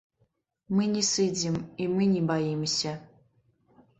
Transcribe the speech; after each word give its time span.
Мы 0.77 0.85
не 0.93 1.01
сыдзем, 1.09 1.59
і 1.85 1.87
мы 1.95 2.03
не 2.13 2.23
баімся. 2.31 2.97